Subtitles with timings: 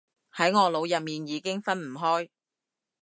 [0.33, 2.29] 喺我腦入面已經分唔開